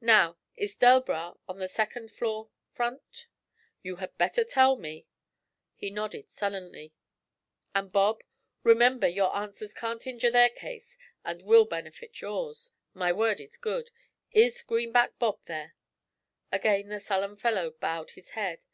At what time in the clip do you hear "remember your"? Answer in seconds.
8.62-9.36